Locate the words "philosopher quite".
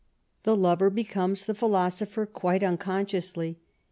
1.53-2.63